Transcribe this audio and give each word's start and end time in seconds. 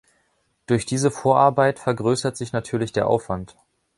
Durch 0.65 0.87
diese 0.87 1.11
Vorarbeit 1.11 1.77
vergrößert 1.77 2.35
sich 2.35 2.53
natürlich 2.53 2.91
der 2.91 3.05
Aufwand. 3.07 3.55